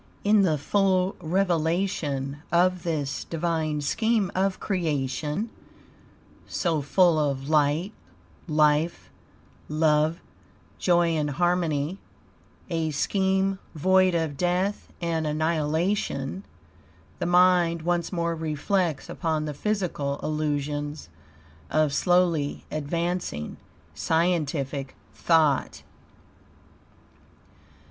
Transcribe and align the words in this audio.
In 0.23 0.41
the 0.41 0.57
full 0.57 1.15
revelation 1.21 2.41
of 2.51 2.81
this 2.81 3.23
divine 3.23 3.81
scheme 3.81 4.31
of 4.33 4.59
creation, 4.59 5.51
so 6.47 6.81
full 6.81 7.19
of 7.19 7.49
light, 7.49 7.93
life, 8.47 9.11
love, 9.69 10.19
joy 10.79 11.09
and 11.09 11.29
harmony, 11.29 11.99
a 12.67 12.89
scheme 12.89 13.59
void 13.75 14.15
of 14.15 14.37
death 14.37 14.91
and 15.01 15.27
annihilation, 15.27 16.45
the 17.19 17.27
mind 17.27 17.83
once 17.83 18.11
more 18.11 18.33
reflects 18.33 19.07
upon 19.07 19.45
the 19.45 19.53
physical 19.53 20.17
illusions 20.23 21.09
of 21.69 21.93
slowly 21.93 22.65
advancing 22.71 23.57
scientific 23.93 24.95
thought. 25.13 25.83